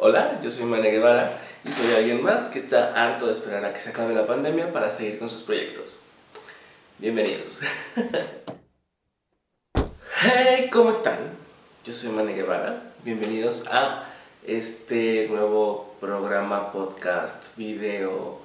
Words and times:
Hola, 0.00 0.38
yo 0.40 0.48
soy 0.48 0.64
Mane 0.64 0.92
Guevara 0.92 1.40
y 1.64 1.72
soy 1.72 1.92
alguien 1.92 2.22
más 2.22 2.48
que 2.48 2.60
está 2.60 2.94
harto 2.94 3.26
de 3.26 3.32
esperar 3.32 3.64
a 3.64 3.72
que 3.72 3.80
se 3.80 3.88
acabe 3.88 4.14
la 4.14 4.28
pandemia 4.28 4.72
para 4.72 4.92
seguir 4.92 5.18
con 5.18 5.28
sus 5.28 5.42
proyectos. 5.42 6.02
Bienvenidos. 6.98 7.58
hey, 10.22 10.70
¿cómo 10.70 10.90
están? 10.90 11.18
Yo 11.84 11.92
soy 11.92 12.10
Mane 12.10 12.32
Guevara. 12.32 12.80
Bienvenidos 13.02 13.66
a 13.72 14.04
este 14.46 15.26
nuevo 15.28 15.96
programa, 15.98 16.70
podcast, 16.70 17.56
video, 17.56 18.38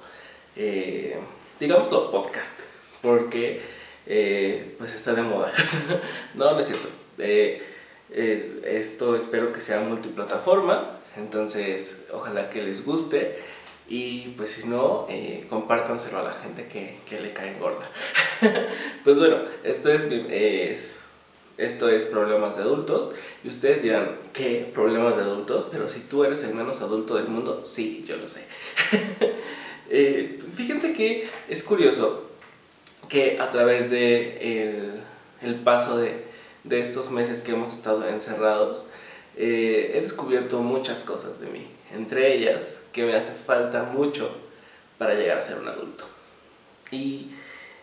eh, 0.56 1.16
digámoslo 1.60 2.10
podcast, 2.10 2.62
porque 3.00 3.62
eh, 4.06 4.74
pues 4.76 4.92
está 4.92 5.14
de 5.14 5.22
moda. 5.22 5.52
no, 6.34 6.50
no 6.50 6.58
es 6.58 6.66
cierto. 6.66 6.88
Eh, 7.18 7.64
eh, 8.10 8.60
esto 8.64 9.16
espero 9.16 9.52
que 9.52 9.60
sea 9.60 9.80
multiplataforma, 9.80 10.93
entonces 11.16 11.98
ojalá 12.12 12.50
que 12.50 12.62
les 12.62 12.84
guste 12.84 13.38
y 13.88 14.28
pues 14.36 14.50
si 14.50 14.66
no, 14.66 15.06
eh, 15.10 15.46
compártanselo 15.50 16.18
a 16.18 16.22
la 16.22 16.32
gente 16.32 16.66
que, 16.66 16.98
que 17.08 17.20
le 17.20 17.32
cae 17.32 17.58
gorda. 17.58 17.88
pues 19.04 19.18
bueno, 19.18 19.36
esto 19.62 19.90
es, 19.90 20.04
es, 20.04 21.00
esto 21.58 21.88
es 21.88 22.06
problemas 22.06 22.56
de 22.56 22.62
adultos 22.62 23.10
y 23.44 23.48
ustedes 23.48 23.82
dirán, 23.82 24.16
¿qué? 24.32 24.70
Problemas 24.72 25.16
de 25.16 25.22
adultos, 25.22 25.68
pero 25.70 25.88
si 25.88 26.00
tú 26.00 26.24
eres 26.24 26.42
el 26.44 26.54
menos 26.54 26.80
adulto 26.80 27.16
del 27.16 27.28
mundo, 27.28 27.62
sí, 27.66 28.04
yo 28.08 28.16
lo 28.16 28.26
sé. 28.26 28.46
eh, 29.90 30.38
fíjense 30.50 30.94
que 30.94 31.28
es 31.48 31.62
curioso 31.62 32.30
que 33.10 33.38
a 33.38 33.50
través 33.50 33.90
de 33.90 35.02
el, 35.42 35.56
paso 35.56 35.98
de, 35.98 36.24
de 36.64 36.80
estos 36.80 37.10
meses 37.10 37.42
que 37.42 37.52
hemos 37.52 37.74
estado 37.74 38.08
encerrados, 38.08 38.86
eh, 39.36 39.92
he 39.94 40.00
descubierto 40.00 40.60
muchas 40.60 41.02
cosas 41.02 41.40
de 41.40 41.46
mí, 41.48 41.66
entre 41.92 42.34
ellas 42.34 42.80
que 42.92 43.04
me 43.04 43.14
hace 43.14 43.32
falta 43.32 43.82
mucho 43.82 44.30
para 44.98 45.14
llegar 45.14 45.38
a 45.38 45.42
ser 45.42 45.58
un 45.58 45.68
adulto. 45.68 46.04
Y, 46.90 47.30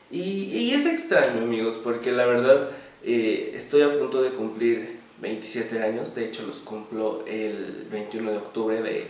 y, 0.10 0.22
y 0.22 0.74
es 0.74 0.86
extraño, 0.86 1.42
amigos, 1.42 1.78
porque 1.78 2.12
la 2.12 2.26
verdad 2.26 2.70
eh, 3.04 3.52
estoy 3.56 3.82
a 3.82 3.98
punto 3.98 4.22
de 4.22 4.32
cumplir 4.32 5.00
27 5.22 5.82
años, 5.82 6.16
de 6.16 6.26
hecho 6.26 6.44
los 6.44 6.58
cumplo 6.58 7.24
el 7.28 7.88
21 7.92 8.32
de 8.32 8.38
octubre 8.38 8.82
de, 8.82 9.08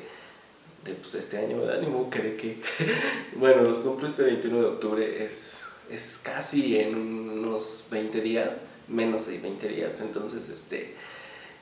de 0.85 0.93
pues, 0.93 1.15
este 1.15 1.37
año, 1.37 1.59
¿verdad? 1.59 1.79
Ni 1.81 1.87
modo 1.87 2.09
que 2.09 2.19
de 2.19 2.35
que... 2.35 2.61
bueno, 3.35 3.61
los 3.61 3.79
cumplo 3.79 4.07
este 4.07 4.23
21 4.23 4.61
de 4.61 4.65
octubre, 4.65 5.23
es, 5.23 5.61
es 5.89 6.19
casi 6.21 6.79
en 6.79 6.95
unos 6.95 7.85
20 7.91 8.21
días, 8.21 8.63
menos 8.87 9.27
de 9.27 9.37
20 9.37 9.67
días, 9.67 10.01
entonces 10.01 10.49
este 10.49 10.95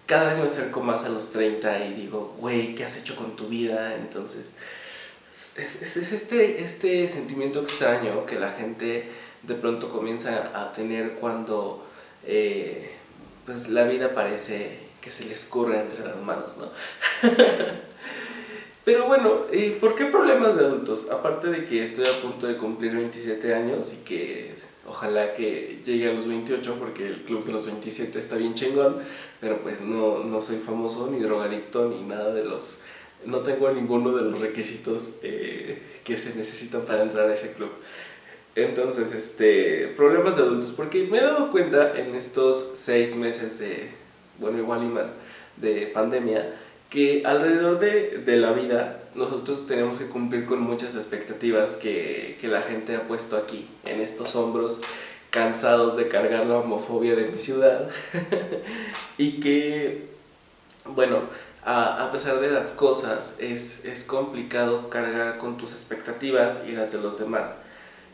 cada 0.09 0.29
vez 0.29 0.39
me 0.39 0.47
acerco 0.47 0.81
más 0.81 1.03
a 1.03 1.09
los 1.09 1.29
30 1.29 1.85
y 1.85 1.93
digo, 1.93 2.35
güey, 2.39 2.73
¿qué 2.73 2.83
has 2.83 2.97
hecho 2.97 3.15
con 3.15 3.35
tu 3.35 3.47
vida? 3.47 3.95
Entonces, 3.95 4.49
es, 5.55 5.83
es, 5.83 5.97
es, 5.97 6.11
este, 6.11 6.63
este 6.63 7.07
sentimiento 7.07 7.61
extraño 7.61 8.25
que 8.25 8.39
la 8.39 8.49
gente 8.49 9.07
de 9.43 9.53
pronto 9.53 9.87
comienza 9.87 10.51
a 10.55 10.71
tener 10.71 11.11
cuando 11.11 11.85
eh, 12.25 12.89
pues 13.45 13.69
la 13.69 13.83
vida 13.83 14.15
parece 14.15 14.79
que 14.99 15.11
se 15.11 15.25
le 15.25 15.33
escurre 15.33 15.79
entre 15.79 16.03
las 16.03 16.17
manos, 16.17 16.57
¿no? 16.57 16.71
Pero 18.85 19.05
bueno, 19.05 19.45
¿por 19.79 19.93
qué 19.93 20.05
problemas 20.05 20.57
de 20.57 20.65
adultos? 20.65 21.07
Aparte 21.11 21.49
de 21.49 21.65
que 21.65 21.83
estoy 21.83 22.07
a 22.07 22.19
punto 22.19 22.47
de 22.47 22.57
cumplir 22.57 22.95
27 22.95 23.53
años 23.53 23.93
y 23.93 23.97
que 23.97 24.55
ojalá 24.89 25.33
que 25.33 25.79
llegue 25.85 26.09
a 26.09 26.13
los 26.13 26.27
28 26.27 26.75
porque 26.79 27.07
el 27.07 27.21
club 27.21 27.45
de 27.45 27.51
los 27.51 27.65
27 27.65 28.17
está 28.19 28.35
bien 28.35 28.55
chingón, 28.55 28.97
pero 29.39 29.57
pues 29.59 29.81
no, 29.81 30.23
no 30.23 30.41
soy 30.41 30.57
famoso 30.57 31.09
ni 31.11 31.19
drogadicto 31.19 31.87
ni 31.89 32.01
nada 32.01 32.33
de 32.33 32.43
los... 32.43 32.79
No 33.25 33.39
tengo 33.39 33.69
ninguno 33.71 34.15
de 34.15 34.23
los 34.23 34.39
requisitos 34.39 35.11
eh, 35.23 35.81
que 36.03 36.17
se 36.17 36.33
necesitan 36.35 36.81
para 36.81 37.03
entrar 37.03 37.29
a 37.29 37.33
ese 37.33 37.51
club. 37.53 37.69
Entonces, 38.55 39.11
este, 39.11 39.87
problemas 39.95 40.37
de 40.37 40.43
adultos, 40.43 40.71
porque 40.71 41.05
me 41.05 41.19
he 41.19 41.21
dado 41.21 41.51
cuenta 41.51 41.97
en 41.99 42.15
estos 42.15 42.73
seis 42.75 43.15
meses 43.15 43.59
de, 43.59 43.89
bueno, 44.37 44.57
igual 44.57 44.83
y 44.83 44.87
más, 44.87 45.13
de 45.57 45.87
pandemia, 45.87 46.55
que 46.89 47.21
alrededor 47.25 47.79
de, 47.79 48.19
de 48.25 48.37
la 48.37 48.53
vida 48.53 48.98
nosotros 49.15 49.65
tenemos 49.65 49.99
que 49.99 50.05
cumplir 50.05 50.45
con 50.45 50.61
muchas 50.61 50.95
expectativas 50.95 51.75
que, 51.75 52.37
que 52.39 52.47
la 52.47 52.61
gente 52.61 52.95
ha 52.95 53.07
puesto 53.07 53.37
aquí, 53.37 53.67
en 53.85 54.01
estos 54.01 54.35
hombros, 54.35 54.81
cansados 55.29 55.95
de 55.95 56.07
cargar 56.07 56.45
la 56.45 56.57
homofobia 56.57 57.15
de 57.15 57.25
mi 57.25 57.39
ciudad, 57.39 57.89
y 59.17 59.39
que, 59.39 60.09
bueno, 60.85 61.21
a, 61.63 62.05
a, 62.05 62.11
pesar 62.11 62.39
de 62.39 62.49
las 62.51 62.71
cosas, 62.71 63.37
es, 63.39 63.85
es 63.85 64.03
complicado 64.03 64.89
cargar 64.89 65.37
con 65.37 65.57
tus 65.57 65.73
expectativas 65.73 66.59
y 66.67 66.71
las 66.71 66.91
de 66.91 67.01
los 67.01 67.19
demás. 67.19 67.53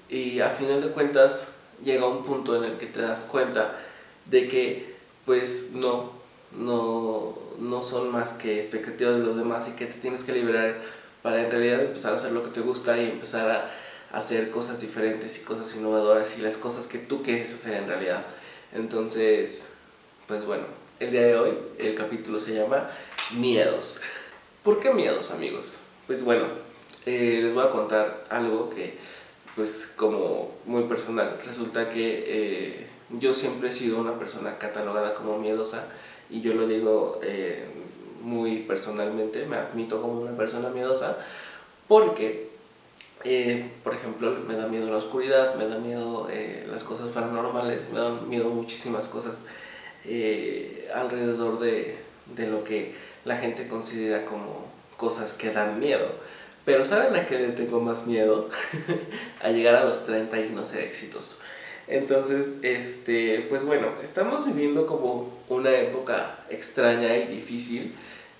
Y 0.09 0.39
a 0.39 0.49
final 0.49 0.81
de 0.81 0.89
cuentas 0.89 1.47
llega 1.83 2.07
un 2.07 2.23
punto 2.23 2.55
en 2.55 2.63
el 2.71 2.77
que 2.77 2.85
te 2.85 3.01
das 3.01 3.25
cuenta 3.25 3.75
de 4.25 4.47
que 4.47 4.95
pues 5.25 5.71
no, 5.73 6.11
no, 6.51 7.37
no 7.59 7.83
son 7.83 8.11
más 8.11 8.33
que 8.33 8.59
expectativas 8.59 9.19
de 9.19 9.25
los 9.25 9.37
demás 9.37 9.67
y 9.67 9.71
que 9.71 9.85
te 9.85 9.95
tienes 9.95 10.23
que 10.23 10.33
liberar 10.33 10.75
para 11.21 11.43
en 11.43 11.49
realidad 11.49 11.81
empezar 11.81 12.11
a 12.11 12.15
hacer 12.15 12.31
lo 12.31 12.43
que 12.43 12.49
te 12.49 12.61
gusta 12.61 12.97
y 12.97 13.09
empezar 13.09 13.49
a, 13.49 13.71
hacer 14.11 14.49
cosas 14.49 14.79
diferentes 14.79 15.37
y 15.37 15.41
cosas 15.41 15.75
innovadoras 15.75 16.37
y 16.37 16.41
las 16.41 16.55
cosas 16.55 16.87
que 16.87 16.97
tú 16.97 17.21
quieres 17.21 17.53
hacer 17.53 17.75
en 17.75 17.87
realidad. 17.87 18.25
Entonces, 18.73 19.67
pues 20.27 20.45
bueno, 20.45 20.63
el 20.99 21.11
día 21.11 21.21
de 21.21 21.37
hoy 21.37 21.57
el 21.77 21.95
capítulo 21.95 22.39
se 22.39 22.53
llama 22.53 22.89
Miedos. 23.33 23.99
¿Por 24.63 24.79
qué 24.79 24.93
miedos, 24.93 25.31
amigos? 25.31 25.79
Pues 26.07 26.23
bueno, 26.23 26.45
eh, 27.05 27.41
les 27.43 27.53
voy 27.53 27.65
a 27.65 27.71
contar 27.71 28.25
algo 28.29 28.69
que, 28.69 28.97
pues 29.55 29.89
como 29.95 30.51
muy 30.65 30.83
personal, 30.83 31.37
resulta 31.45 31.89
que 31.89 32.23
eh, 32.27 32.87
yo 33.19 33.33
siempre 33.33 33.69
he 33.69 33.71
sido 33.71 33.99
una 33.99 34.17
persona 34.17 34.57
catalogada 34.57 35.13
como 35.13 35.37
miedosa 35.37 35.87
y 36.29 36.41
yo 36.41 36.53
lo 36.53 36.67
digo 36.67 37.19
eh, 37.23 37.65
muy 38.21 38.59
personalmente, 38.59 39.45
me 39.45 39.57
admito 39.57 40.01
como 40.01 40.21
una 40.21 40.35
persona 40.35 40.69
miedosa 40.69 41.17
porque, 41.87 42.49
eh, 43.23 43.71
por 43.83 43.93
ejemplo, 43.93 44.35
me 44.47 44.55
da 44.55 44.67
miedo 44.67 44.89
la 44.89 44.97
oscuridad, 44.97 45.55
me 45.55 45.67
da 45.67 45.77
miedo 45.77 46.27
eh, 46.31 46.65
las 46.69 46.83
cosas 46.83 47.09
paranormales, 47.09 47.89
me 47.91 47.99
dan 47.99 48.27
miedo 48.29 48.49
muchísimas 48.49 49.07
cosas 49.07 49.41
alrededor 50.93 51.59
de, 51.59 51.97
de 52.35 52.47
lo 52.47 52.63
que 52.63 52.93
la 53.25 53.37
gente 53.37 53.67
considera 53.67 54.23
como 54.25 54.67
cosas 54.97 55.33
que 55.33 55.51
dan 55.51 55.79
miedo. 55.79 56.07
Pero 56.63 56.83
¿saben 56.83 57.15
a 57.15 57.27
qué 57.27 57.37
le 57.37 57.49
tengo 57.49 57.79
más 57.79 58.07
miedo? 58.07 58.49
a 59.41 59.49
llegar 59.49 59.75
a 59.75 59.83
los 59.83 60.05
30 60.05 60.39
y 60.39 60.49
no 60.49 60.63
ser 60.63 60.83
exitoso. 60.83 61.37
Entonces, 61.87 62.55
este, 62.63 63.45
pues 63.49 63.63
bueno, 63.63 63.89
estamos 64.03 64.45
viviendo 64.45 64.87
como 64.87 65.31
una 65.49 65.71
época 65.71 66.45
extraña 66.49 67.15
y 67.15 67.27
difícil, 67.27 67.93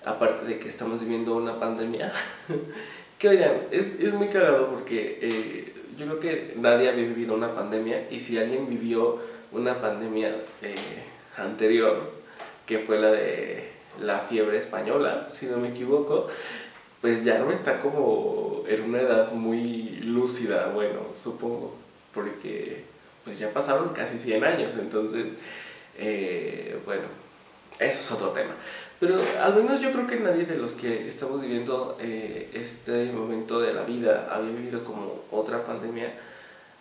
aparte 0.04 0.46
de 0.46 0.58
que 0.58 0.68
estamos 0.68 1.00
viviendo 1.02 1.36
una 1.36 1.58
pandemia. 1.60 2.12
que 3.18 3.28
oigan, 3.28 3.52
es, 3.70 4.00
es 4.00 4.12
muy 4.12 4.28
cagado 4.28 4.68
porque 4.68 5.18
eh, 5.22 5.72
yo 5.96 6.06
creo 6.06 6.20
que 6.20 6.54
nadie 6.56 6.88
había 6.88 7.04
vivido 7.04 7.34
una 7.34 7.54
pandemia 7.54 8.08
y 8.10 8.18
si 8.18 8.36
alguien 8.38 8.68
vivió 8.68 9.20
una 9.52 9.80
pandemia 9.80 10.36
eh, 10.62 10.74
anterior, 11.36 12.12
que 12.66 12.78
fue 12.78 12.98
la 12.98 13.12
de 13.12 13.70
la 14.00 14.18
fiebre 14.18 14.58
española, 14.58 15.28
si 15.30 15.46
no 15.46 15.56
me 15.58 15.68
equivoco, 15.68 16.26
pues 17.00 17.24
ya 17.24 17.38
no 17.38 17.50
está 17.50 17.78
como 17.78 18.64
en 18.68 18.82
una 18.82 19.00
edad 19.00 19.32
muy 19.32 20.00
lúcida, 20.02 20.70
bueno, 20.74 21.00
supongo, 21.14 21.74
porque 22.12 22.84
pues 23.26 23.40
ya 23.40 23.52
pasaron 23.52 23.88
casi 23.88 24.18
100 24.18 24.44
años, 24.44 24.76
entonces, 24.76 25.34
eh, 25.98 26.78
bueno, 26.86 27.02
eso 27.80 28.00
es 28.00 28.12
otro 28.12 28.28
tema. 28.28 28.54
Pero 29.00 29.16
al 29.42 29.54
menos 29.56 29.80
yo 29.80 29.90
creo 29.92 30.06
que 30.06 30.16
nadie 30.16 30.46
de 30.46 30.56
los 30.56 30.72
que 30.72 31.08
estamos 31.08 31.42
viviendo 31.42 31.98
eh, 32.00 32.50
este 32.54 33.12
momento 33.12 33.60
de 33.60 33.74
la 33.74 33.82
vida 33.82 34.28
había 34.30 34.52
vivido 34.52 34.84
como 34.84 35.24
otra 35.32 35.66
pandemia. 35.66 36.14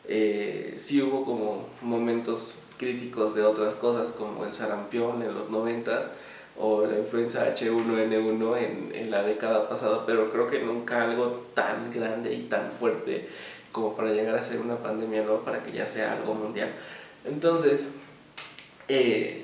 Eh, 0.08 0.76
sí 0.78 1.02
hubo 1.02 1.26
como 1.26 1.68
momentos 1.82 2.60
críticos 2.78 3.34
de 3.34 3.44
otras 3.44 3.74
cosas 3.74 4.12
como 4.12 4.46
el 4.46 4.54
sarampión 4.54 5.24
en 5.24 5.34
los 5.34 5.50
90 5.50 6.02
o 6.58 6.86
la 6.86 7.00
influenza 7.00 7.54
H1N1 7.54 8.58
en, 8.60 8.92
en 8.96 9.12
la 9.12 9.24
década 9.24 9.68
pasada, 9.68 10.06
pero 10.06 10.30
creo 10.30 10.46
que 10.46 10.60
nunca 10.60 11.04
algo 11.04 11.48
tan 11.56 11.92
grande 11.92 12.34
y 12.34 12.44
tan 12.44 12.72
fuerte 12.72 13.28
como 13.76 13.94
para 13.94 14.12
llegar 14.12 14.36
a 14.36 14.42
ser 14.42 14.62
una 14.62 14.78
pandemia, 14.78 15.24
¿no? 15.24 15.42
Para 15.42 15.62
que 15.62 15.74
ya 15.74 15.86
sea 15.86 16.14
algo 16.14 16.34
mundial. 16.34 16.70
Entonces, 17.26 17.90
eh, 18.88 19.44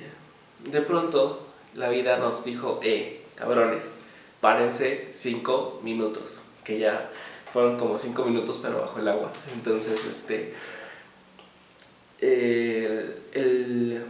de 0.63 0.81
pronto, 0.81 1.49
la 1.75 1.89
vida 1.89 2.15
nos 2.15 2.45
dijo, 2.45 2.79
eh, 2.81 3.25
cabrones, 3.35 3.91
párense 4.39 5.07
cinco 5.09 5.81
minutos, 5.83 6.43
que 6.63 6.79
ya 6.79 7.09
fueron 7.45 7.77
como 7.77 7.97
cinco 7.97 8.23
minutos 8.23 8.57
pero 8.61 8.79
bajo 8.79 8.99
el 8.99 9.09
agua. 9.09 9.33
Entonces, 9.53 10.05
este, 10.05 10.53
el, 12.21 14.05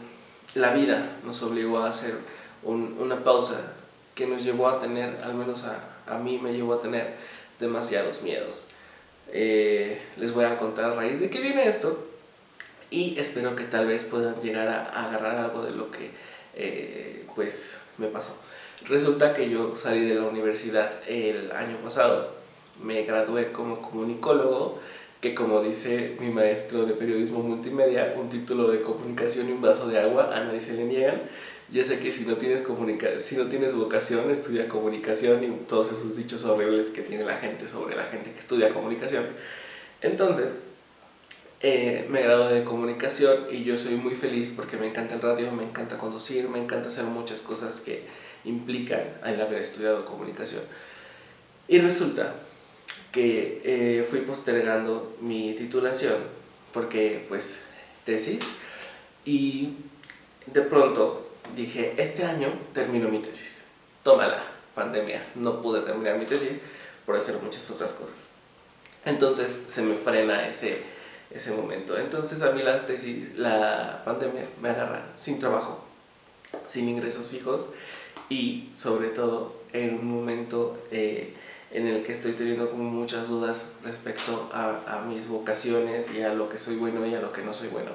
la 0.53 0.71
vida 0.71 1.17
nos 1.25 1.41
obligó 1.41 1.79
a 1.79 1.89
hacer 1.89 2.13
un, 2.61 2.95
una 2.99 3.23
pausa 3.23 3.73
que 4.13 4.27
nos 4.27 4.43
llevó 4.43 4.69
a 4.69 4.79
tener, 4.79 5.19
al 5.23 5.33
menos 5.33 5.63
a, 5.63 5.79
a 6.05 6.19
mí 6.19 6.37
me 6.37 6.53
llevó 6.53 6.75
a 6.75 6.79
tener 6.79 7.15
demasiados 7.59 8.21
miedos. 8.21 8.67
Eh, 9.31 10.01
les 10.17 10.33
voy 10.33 10.45
a 10.45 10.57
contar 10.57 10.91
a 10.91 10.95
raíz 10.95 11.19
de 11.19 11.29
qué 11.29 11.39
viene 11.39 11.67
esto 11.67 12.07
y 12.89 13.17
espero 13.17 13.55
que 13.55 13.63
tal 13.63 13.87
vez 13.87 14.03
puedan 14.03 14.41
llegar 14.41 14.67
a, 14.67 15.07
agarrar 15.07 15.37
algo 15.37 15.63
de 15.63 15.71
lo 15.71 15.89
que 15.89 16.11
eh, 16.55 17.25
pues 17.35 17.79
me 17.97 18.07
pasó. 18.07 18.37
Resulta 18.87 19.33
que 19.33 19.49
yo 19.49 19.75
salí 19.75 20.05
de 20.05 20.15
la 20.15 20.23
universidad 20.23 20.91
el 21.07 21.51
año 21.51 21.77
pasado, 21.77 22.35
me 22.83 23.03
gradué 23.03 23.51
como 23.51 23.81
comunicólogo, 23.81 24.79
que 25.21 25.35
como 25.35 25.61
dice 25.61 26.17
mi 26.19 26.31
maestro 26.31 26.85
de 26.85 26.93
periodismo 26.93 27.39
multimedia, 27.39 28.13
un 28.17 28.27
título 28.27 28.69
de 28.69 28.81
comunicación 28.81 29.49
y 29.49 29.51
un 29.51 29.61
vaso 29.61 29.87
de 29.87 29.99
agua 29.99 30.35
a 30.35 30.43
nadie 30.43 30.59
se 30.59 30.73
le 30.73 30.83
niegan. 30.85 31.21
Ya 31.71 31.83
sé 31.85 31.99
que 31.99 32.11
si 32.11 32.25
no 32.25 32.35
tienes, 32.35 32.61
comunica 32.61 33.19
si 33.19 33.37
no 33.37 33.47
tienes 33.47 33.73
vocación, 33.73 34.29
estudia 34.29 34.67
comunicación 34.67 35.41
y 35.43 35.47
todos 35.67 35.91
esos 35.91 36.17
dichos 36.17 36.43
horribles 36.43 36.89
que 36.89 37.01
tiene 37.01 37.23
la 37.23 37.37
gente 37.37 37.67
sobre 37.67 37.95
la 37.95 38.03
gente 38.03 38.31
que 38.31 38.39
estudia 38.39 38.69
comunicación. 38.69 39.25
Entonces, 40.01 40.57
eh, 41.61 42.07
me 42.09 42.21
gradué 42.23 42.53
de 42.55 42.63
comunicación 42.65 43.45
y 43.49 43.63
yo 43.63 43.77
soy 43.77 43.95
muy 43.95 44.15
feliz 44.15 44.51
porque 44.53 44.75
me 44.75 44.87
encanta 44.87 45.15
el 45.15 45.21
radio, 45.21 45.51
me 45.53 45.63
encanta 45.63 45.97
conducir, 45.97 46.49
me 46.49 46.59
encanta 46.59 46.89
hacer 46.89 47.05
muchas 47.05 47.41
cosas 47.41 47.79
que 47.79 48.03
implican 48.43 49.01
el 49.25 49.39
haber 49.39 49.61
estudiado 49.61 50.03
comunicación. 50.05 50.63
Y 51.69 51.79
resulta 51.79 52.35
que 53.13 53.61
eh, 53.63 54.03
fui 54.03 54.21
postergando 54.21 55.15
mi 55.21 55.53
titulación 55.53 56.15
porque 56.73 57.25
pues 57.29 57.59
tesis 58.03 58.41
y 59.23 59.75
de 60.47 60.61
pronto 60.63 61.30
dije, 61.55 61.95
este 61.97 62.23
año 62.23 62.51
termino 62.73 63.09
mi 63.09 63.19
tesis. 63.19 63.63
Tómala, 64.03 64.43
pandemia. 64.75 65.25
No 65.35 65.61
pude 65.61 65.81
terminar 65.81 66.17
mi 66.17 66.25
tesis 66.25 66.57
por 67.05 67.15
hacer 67.15 67.35
muchas 67.41 67.69
otras 67.69 67.93
cosas. 67.93 68.25
Entonces 69.05 69.63
se 69.65 69.81
me 69.81 69.95
frena 69.95 70.47
ese, 70.47 70.77
ese 71.31 71.51
momento. 71.51 71.97
Entonces 71.97 72.41
a 72.41 72.51
mí 72.51 72.61
la 72.61 72.85
tesis, 72.85 73.35
la 73.35 74.01
pandemia 74.05 74.45
me 74.61 74.69
agarra 74.69 75.07
sin 75.15 75.39
trabajo, 75.39 75.83
sin 76.65 76.87
ingresos 76.87 77.29
fijos 77.29 77.67
y 78.29 78.69
sobre 78.73 79.09
todo 79.09 79.55
en 79.73 79.95
un 79.95 80.05
momento 80.05 80.77
eh, 80.91 81.33
en 81.71 81.87
el 81.87 82.03
que 82.03 82.11
estoy 82.11 82.33
teniendo 82.33 82.69
como 82.69 82.83
muchas 82.83 83.27
dudas 83.27 83.71
respecto 83.83 84.49
a, 84.53 84.99
a 84.99 85.01
mis 85.01 85.27
vocaciones 85.27 86.11
y 86.13 86.21
a 86.21 86.33
lo 86.33 86.49
que 86.49 86.57
soy 86.57 86.75
bueno 86.75 87.05
y 87.05 87.15
a 87.15 87.21
lo 87.21 87.31
que 87.31 87.41
no 87.41 87.53
soy 87.53 87.69
bueno. 87.69 87.91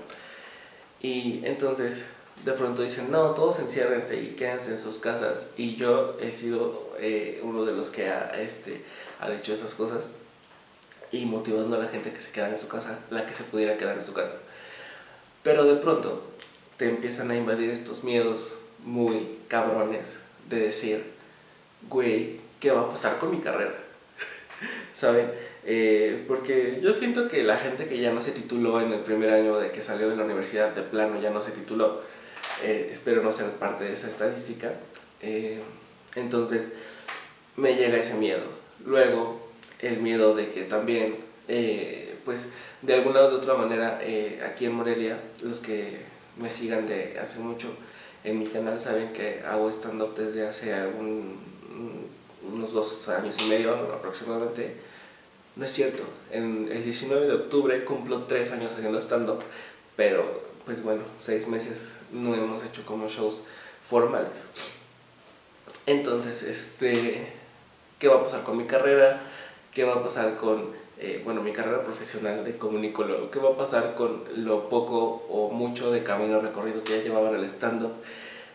Y 1.00 1.40
entonces 1.44 2.06
de 2.44 2.52
pronto 2.52 2.82
dicen, 2.82 3.10
no, 3.10 3.30
todos 3.32 3.58
enciérrense 3.58 4.20
y 4.20 4.34
quédense 4.36 4.72
en 4.72 4.78
sus 4.78 4.98
casas. 4.98 5.48
Y 5.56 5.76
yo 5.76 6.16
he 6.20 6.32
sido 6.32 6.92
eh, 6.98 7.40
uno 7.42 7.64
de 7.64 7.72
los 7.72 7.90
que 7.90 8.08
ha, 8.08 8.30
este, 8.40 8.84
ha 9.20 9.30
dicho 9.30 9.52
esas 9.52 9.74
cosas 9.74 10.10
y 11.10 11.24
motivando 11.26 11.76
a 11.76 11.80
la 11.80 11.88
gente 11.88 12.12
que 12.12 12.20
se 12.20 12.30
quedara 12.30 12.52
en 12.52 12.58
su 12.58 12.68
casa, 12.68 13.00
la 13.10 13.26
que 13.26 13.34
se 13.34 13.44
pudiera 13.44 13.76
quedar 13.76 13.96
en 13.96 14.02
su 14.02 14.12
casa. 14.12 14.32
Pero 15.42 15.64
de 15.64 15.76
pronto 15.76 16.22
te 16.76 16.88
empiezan 16.88 17.30
a 17.30 17.36
invadir 17.36 17.70
estos 17.70 18.04
miedos 18.04 18.56
muy 18.84 19.38
cabrones 19.48 20.18
de 20.48 20.60
decir, 20.60 21.04
güey, 21.88 22.40
¿qué 22.60 22.70
va 22.70 22.82
a 22.82 22.90
pasar 22.90 23.18
con 23.18 23.30
mi 23.30 23.38
carrera? 23.38 23.74
¿Saben? 24.92 25.30
Eh, 25.64 26.24
porque 26.28 26.78
yo 26.80 26.92
siento 26.92 27.28
que 27.28 27.42
la 27.42 27.58
gente 27.58 27.86
que 27.86 27.98
ya 27.98 28.12
no 28.12 28.20
se 28.20 28.30
tituló 28.30 28.80
en 28.80 28.92
el 28.92 29.00
primer 29.00 29.30
año 29.30 29.58
de 29.58 29.72
que 29.72 29.80
salió 29.80 30.08
de 30.08 30.16
la 30.16 30.24
universidad 30.24 30.72
de 30.74 30.82
plano 30.82 31.20
ya 31.20 31.30
no 31.30 31.40
se 31.40 31.50
tituló, 31.50 32.02
eh, 32.62 32.88
espero 32.90 33.22
no 33.22 33.32
ser 33.32 33.50
parte 33.52 33.84
de 33.84 33.92
esa 33.92 34.08
estadística. 34.08 34.72
Eh, 35.20 35.60
entonces, 36.14 36.70
me 37.56 37.74
llega 37.74 37.98
ese 37.98 38.14
miedo. 38.14 38.44
Luego, 38.84 39.48
el 39.80 39.98
miedo 40.00 40.34
de 40.34 40.50
que 40.50 40.62
también, 40.62 41.16
eh, 41.48 42.16
pues, 42.24 42.48
de 42.82 42.94
alguna 42.94 43.22
u 43.22 43.36
otra 43.36 43.54
manera, 43.54 44.00
aquí 44.46 44.66
en 44.66 44.74
Morelia, 44.74 45.18
los 45.42 45.60
que 45.60 46.00
me 46.36 46.50
sigan 46.50 46.86
de 46.86 47.18
hace 47.18 47.38
mucho 47.38 47.74
en 48.24 48.38
mi 48.38 48.46
canal 48.46 48.80
saben 48.80 49.12
que 49.12 49.42
hago 49.46 49.70
stand-up 49.70 50.14
desde 50.16 50.46
hace 50.46 50.74
unos 52.42 52.72
dos 52.72 53.08
años 53.08 53.36
y 53.40 53.44
medio 53.44 53.72
aproximadamente. 53.94 54.76
No 55.54 55.64
es 55.64 55.70
cierto, 55.72 56.02
en 56.32 56.68
el 56.70 56.82
19 56.82 57.26
de 57.26 57.32
octubre 57.34 57.84
cumplo 57.84 58.24
tres 58.24 58.50
años 58.52 58.74
haciendo 58.74 59.00
stand-up, 59.00 59.38
pero 59.94 60.44
pues 60.66 60.82
bueno, 60.82 61.02
seis 61.16 61.46
meses 61.46 61.92
no 62.12 62.34
hemos 62.34 62.62
hecho 62.64 62.84
como 62.84 63.08
shows 63.08 63.44
formales. 63.82 64.46
Entonces, 65.86 66.42
este, 66.42 67.32
¿qué 67.98 68.08
va 68.08 68.16
a 68.16 68.22
pasar 68.22 68.42
con 68.42 68.56
mi 68.56 68.64
carrera? 68.64 69.20
¿Qué 69.72 69.84
va 69.84 69.94
a 69.94 70.02
pasar 70.02 70.36
con, 70.36 70.74
eh, 70.98 71.20
bueno, 71.24 71.42
mi 71.42 71.52
carrera 71.52 71.82
profesional 71.82 72.44
de 72.44 72.56
comunicólogo? 72.56 73.30
¿Qué 73.30 73.38
va 73.38 73.50
a 73.50 73.56
pasar 73.56 73.94
con 73.94 74.22
lo 74.36 74.68
poco 74.68 75.24
o 75.28 75.50
mucho 75.50 75.90
de 75.90 76.02
camino 76.02 76.40
recorrido 76.40 76.82
que 76.82 76.98
ya 76.98 77.04
llevaba 77.04 77.30
en 77.30 77.36
el 77.36 77.44
stand-up? 77.44 77.92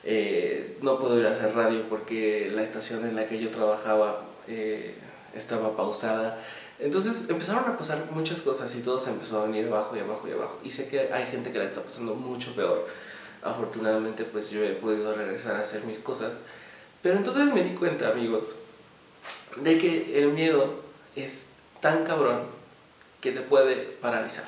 Eh, 0.03 0.77
no 0.81 1.00
puedo 1.00 1.19
ir 1.19 1.27
a 1.27 1.31
hacer 1.31 1.56
radio 1.56 1.88
porque 1.88 2.51
la 2.53 2.63
estación 2.63 3.07
en 3.07 3.15
la 3.15 3.27
que 3.27 3.39
yo 3.39 3.50
trabajaba 3.50 4.25
eh, 4.48 4.95
estaba 5.36 5.75
pausada 5.75 6.44
entonces 6.81 7.30
empezaron 7.30 7.63
a 7.71 7.77
pasar 7.77 8.09
muchas 8.12 8.42
cosas 8.42 8.74
y 8.75 8.81
todo 8.81 8.98
se 8.98 9.12
empezó 9.12 9.39
a 9.39 9.45
venir 9.45 9.68
abajo 9.68 9.95
y 9.95 10.00
abajo 10.00 10.27
y 10.27 10.31
abajo. 10.31 10.59
Y 10.63 10.71
sé 10.71 10.88
que 10.88 11.13
hay 11.13 11.25
gente 11.27 11.51
que 11.51 11.59
la 11.59 11.65
está 11.65 11.81
pasando 11.81 12.15
mucho 12.15 12.56
peor. 12.56 12.88
Afortunadamente 13.44 14.24
pues 14.24 14.52
yo 14.52 14.64
he 14.64 14.74
podido 14.74 15.14
regresar 15.14 15.56
a 15.56 15.62
hacer 15.62 15.84
mis 15.84 16.00
cosas. 16.00 16.34
Pero 17.02 17.16
entonces 17.16 17.54
me 17.54 17.64
di 17.64 17.76
cuenta, 17.76 18.10
amigos, 18.10 18.56
de 19.58 19.78
que 19.78 20.20
el 20.20 20.30
miedo 20.30 20.82
es 21.16 21.48
tan 21.80 22.04
cabrón 22.04 22.42
que 23.20 23.32
te 23.32 23.42
puede 23.42 23.76
paralizar. 23.76 24.46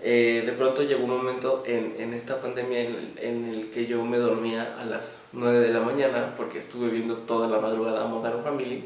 Eh, 0.00 0.42
de 0.44 0.52
pronto 0.52 0.82
llegó 0.82 1.04
un 1.04 1.10
momento 1.10 1.62
en, 1.66 1.94
en 1.98 2.12
esta 2.12 2.40
pandemia 2.40 2.80
en 2.80 3.14
en 3.16 3.48
el, 3.48 3.70
que 3.70 3.86
yo 3.86 4.04
me 4.04 4.18
dormía 4.18 4.76
a 4.78 4.84
las 4.84 5.22
9 5.32 5.60
de 5.60 5.70
la 5.70 5.80
mañana 5.80 6.34
porque 6.36 6.58
estuve 6.58 6.90
viendo 6.90 7.16
toda 7.18 7.48
la 7.48 7.58
madrugada 7.60 8.04
Modern 8.06 8.42
Family 8.42 8.84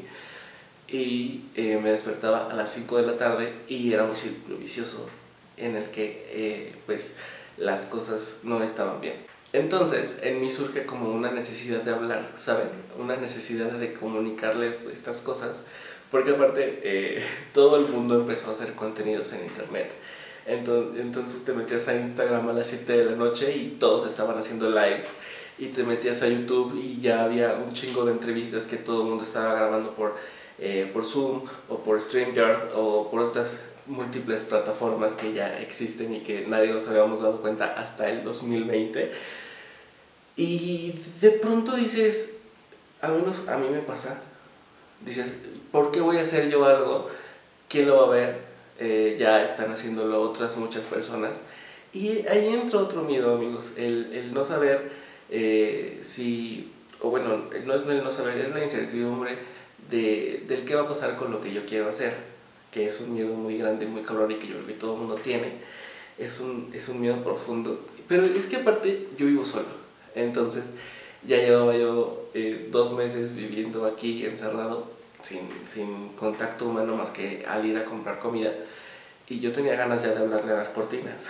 y 0.87 1.41
eh, 1.55 1.79
me 1.81 1.91
despertaba 1.91 2.49
a 2.49 2.53
las 2.53 2.71
5 2.71 2.97
de 2.97 3.07
la 3.07 3.17
tarde 3.17 3.53
y 3.67 3.91
era 3.91 4.03
un 4.03 4.15
círculo 4.15 4.57
vicioso 4.57 5.09
en 5.57 5.75
el 5.75 5.85
que 5.85 6.25
eh, 6.31 6.75
pues 6.85 7.13
las 7.59 7.85
cosas 7.85 8.37
no 8.43 8.63
estaban 8.63 9.01
bien. 9.01 9.15
Entonces 9.51 10.19
en 10.21 10.41
mí 10.41 10.49
surge 10.49 10.85
como 10.85 11.11
una 11.11 11.31
necesidad 11.31 11.81
de 11.81 11.93
hablar, 11.93 12.31
¿saben? 12.37 12.67
Una 12.99 13.15
necesidad 13.15 13.71
de 13.71 13.93
comunicarles 13.93 14.85
estas 14.91 15.21
cosas 15.21 15.61
porque 16.11 16.31
aparte 16.31 16.81
eh, 16.83 17.23
todo 17.53 17.77
el 17.77 17.87
mundo 17.87 18.15
empezó 18.15 18.49
a 18.49 18.53
hacer 18.53 18.73
contenidos 18.73 19.33
en 19.33 19.43
internet. 19.43 19.91
Entonces, 20.45 21.01
entonces 21.01 21.43
te 21.43 21.53
metías 21.53 21.87
a 21.87 21.95
Instagram 21.95 22.49
a 22.49 22.53
las 22.53 22.67
7 22.67 22.91
de 22.91 23.05
la 23.05 23.15
noche 23.15 23.55
y 23.55 23.77
todos 23.79 24.05
estaban 24.05 24.37
haciendo 24.37 24.69
lives 24.69 25.09
y 25.59 25.67
te 25.67 25.83
metías 25.83 26.23
a 26.23 26.27
YouTube 26.27 26.79
y 26.81 26.99
ya 27.01 27.23
había 27.23 27.53
un 27.53 27.73
chingo 27.73 28.05
de 28.05 28.13
entrevistas 28.13 28.65
que 28.65 28.77
todo 28.77 29.03
el 29.03 29.09
mundo 29.09 29.23
estaba 29.23 29.53
grabando 29.53 29.91
por 29.91 30.15
eh, 30.61 30.89
por 30.91 31.05
Zoom 31.05 31.43
o 31.69 31.77
por 31.79 32.01
StreamYard 32.01 32.73
o 32.75 33.09
por 33.09 33.23
estas 33.23 33.61
múltiples 33.89 34.45
plataformas 34.45 35.13
que 35.13 35.33
ya 35.33 35.59
existen 35.59 36.13
y 36.13 36.21
que 36.21 36.45
nadie 36.47 36.71
nos 36.71 36.87
habíamos 36.87 37.21
dado 37.21 37.41
cuenta 37.41 37.73
hasta 37.73 38.09
el 38.09 38.23
2020. 38.23 39.11
Y 40.37 40.95
de 41.19 41.31
pronto 41.31 41.75
dices, 41.75 42.37
al 43.01 43.15
menos 43.15 43.47
a 43.49 43.57
mí 43.57 43.67
me 43.69 43.79
pasa, 43.79 44.21
dices, 45.01 45.37
¿por 45.71 45.91
qué 45.91 45.99
voy 45.99 46.17
a 46.17 46.21
hacer 46.21 46.49
yo 46.49 46.65
algo? 46.65 47.09
¿Quién 47.67 47.87
lo 47.87 47.97
va 47.97 48.07
a 48.07 48.17
ver? 48.17 48.37
Eh, 48.79 49.17
ya 49.19 49.43
están 49.43 49.71
haciéndolo 49.71 50.21
otras 50.21 50.55
muchas 50.55 50.85
personas. 50.85 51.41
Y 51.91 52.25
ahí 52.27 52.47
entra 52.47 52.79
otro 52.79 53.01
miedo, 53.01 53.33
amigos, 53.33 53.73
el, 53.75 54.13
el 54.13 54.33
no 54.33 54.43
saber 54.43 54.89
eh, 55.29 55.99
si, 56.01 56.71
o 57.01 57.09
bueno, 57.09 57.45
no 57.65 57.73
es 57.73 57.83
el 57.83 58.03
no 58.03 58.11
saber, 58.11 58.37
es 58.37 58.53
la 58.53 58.63
incertidumbre 58.63 59.37
de, 59.89 60.43
del 60.47 60.65
qué 60.65 60.75
va 60.75 60.83
a 60.83 60.87
pasar 60.87 61.15
con 61.15 61.31
lo 61.31 61.41
que 61.41 61.53
yo 61.53 61.65
quiero 61.65 61.89
hacer, 61.89 62.13
que 62.71 62.85
es 62.85 62.99
un 63.01 63.13
miedo 63.13 63.33
muy 63.33 63.57
grande, 63.57 63.85
muy 63.85 64.01
cabrón 64.01 64.31
y 64.31 64.35
que 64.35 64.47
yo 64.47 64.55
creo 64.55 64.67
que 64.67 64.73
todo 64.73 64.93
el 64.93 64.99
mundo 64.99 65.15
tiene. 65.15 65.53
Es 66.17 66.39
un, 66.39 66.69
es 66.73 66.89
un 66.89 67.01
miedo 67.01 67.23
profundo. 67.23 67.79
Pero 68.07 68.23
es 68.23 68.45
que 68.45 68.57
aparte 68.57 69.07
yo 69.17 69.25
vivo 69.25 69.45
solo. 69.45 69.67
Entonces 70.15 70.65
ya 71.23 71.37
llevaba 71.37 71.75
yo 71.75 72.29
eh, 72.33 72.69
dos 72.71 72.93
meses 72.93 73.35
viviendo 73.35 73.85
aquí 73.85 74.25
encerrado, 74.25 74.85
sin, 75.21 75.41
sin 75.65 76.09
contacto 76.09 76.65
humano 76.67 76.95
más 76.95 77.09
que 77.09 77.45
al 77.47 77.65
ir 77.65 77.77
a 77.77 77.85
comprar 77.85 78.19
comida. 78.19 78.53
Y 79.27 79.39
yo 79.39 79.51
tenía 79.51 79.75
ganas 79.75 80.03
ya 80.03 80.09
de 80.09 80.19
hablarle 80.19 80.53
a 80.53 80.57
las 80.57 80.69
cortinas. 80.69 81.27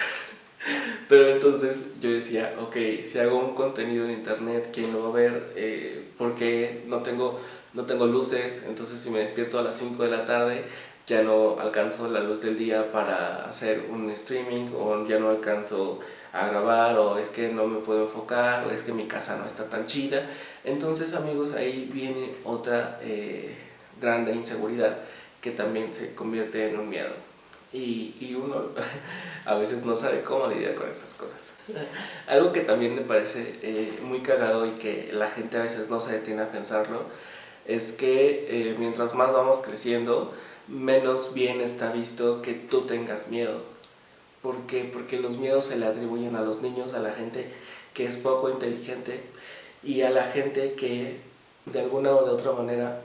Pero 1.10 1.30
entonces 1.30 1.86
yo 2.02 2.12
decía, 2.12 2.56
ok, 2.60 2.76
si 3.04 3.18
hago 3.20 3.40
un 3.40 3.56
contenido 3.56 4.06
en 4.06 4.12
internet, 4.12 4.70
¿quién 4.74 4.94
lo 4.94 5.04
va 5.04 5.10
a 5.10 5.14
ver? 5.14 5.54
Eh, 5.56 6.10
porque 6.18 6.84
no 6.88 7.00
tengo 7.00 7.40
no 7.74 7.86
tengo 7.86 8.08
luces, 8.08 8.64
entonces 8.68 9.00
si 9.00 9.10
me 9.10 9.20
despierto 9.20 9.60
a 9.60 9.62
las 9.62 9.78
5 9.78 10.04
de 10.04 10.10
la 10.10 10.26
tarde, 10.26 10.66
ya 11.10 11.24
no 11.24 11.60
alcanzo 11.60 12.08
la 12.08 12.20
luz 12.20 12.42
del 12.42 12.56
día 12.56 12.92
para 12.92 13.46
hacer 13.46 13.86
un 13.90 14.12
streaming 14.12 14.68
o 14.78 15.08
ya 15.08 15.18
no 15.18 15.30
alcanzo 15.30 16.00
a 16.32 16.48
grabar 16.48 17.00
o 17.00 17.18
es 17.18 17.30
que 17.30 17.50
no 17.50 17.66
me 17.66 17.80
puedo 17.80 18.04
enfocar 18.04 18.68
o 18.68 18.72
es 18.72 18.84
que 18.84 18.92
mi 18.94 19.08
casa 19.08 19.36
no 19.38 19.46
está 19.46 19.68
tan 19.68 19.88
chida. 19.88 20.30
Entonces 20.64 21.14
amigos 21.14 21.54
ahí 21.54 21.90
viene 21.92 22.30
otra 22.44 23.00
eh, 23.02 23.56
grande 24.00 24.34
inseguridad 24.34 24.98
que 25.42 25.50
también 25.50 25.92
se 25.96 26.14
convierte 26.14 26.70
en 26.70 26.80
un 26.80 26.88
miedo. 26.88 27.10
Y, 27.74 28.16
y, 28.20 28.36
uno 28.36 28.70
a 29.46 29.56
veces 29.56 29.84
no 29.84 29.96
sabe 29.96 30.22
cómo 30.22 30.48
lidiar 30.48 30.76
con 30.76 30.90
esas 30.90 31.16
cosas. 31.16 31.54
Algo 32.28 32.52
que 32.52 32.62
también 32.62 32.94
me 32.94 33.02
parece 33.02 33.60
eh, 33.64 34.00
muy 34.04 34.22
cagado 34.22 34.68
y 34.68 34.72
que 34.72 35.10
la 35.12 35.28
gente 35.28 35.58
a 35.58 35.64
veces 35.64 35.90
no 35.90 36.00
se 36.00 36.14
detiene 36.14 36.44
a 36.44 36.52
pensarlo 36.52 37.04
es 37.66 37.92
que 37.92 38.48
eh, 38.50 38.76
mientras 38.80 39.14
más 39.14 39.32
vamos 39.34 39.62
creciendo, 39.62 40.34
menos 40.70 41.34
bien 41.34 41.62
está 41.62 41.92
visto 41.92 42.42
que 42.42 42.54
tú 42.54 42.82
tengas 42.82 43.30
miedo. 43.30 43.62
¿Por 44.42 44.68
qué? 44.68 44.90
Porque 44.92 45.20
los 45.20 45.38
miedos 45.38 45.66
se 45.66 45.78
le 45.78 45.86
atribuyen 45.86 46.36
a 46.36 46.42
los 46.42 46.62
niños, 46.62 46.94
a 46.94 47.00
la 47.00 47.12
gente 47.12 47.50
que 47.94 48.06
es 48.06 48.18
poco 48.18 48.50
inteligente 48.50 49.22
y 49.84 50.02
a 50.02 50.10
la 50.10 50.24
gente 50.24 50.74
que 50.74 51.18
de 51.66 51.80
alguna 51.82 52.12
o 52.12 52.26
de 52.26 52.32
otra 52.32 52.54
manera 52.54 53.02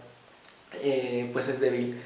eh, 0.82 1.28
pues 1.32 1.48
es 1.48 1.60
débil. 1.60 2.00